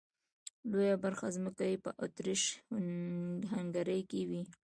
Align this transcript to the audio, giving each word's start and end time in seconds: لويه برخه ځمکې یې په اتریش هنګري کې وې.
لويه 0.71 0.95
برخه 1.03 1.27
ځمکې 1.35 1.65
یې 1.71 1.77
په 1.83 1.91
اتریش 2.05 2.43
هنګري 3.53 4.01
کې 4.09 4.21
وې. 4.29 4.41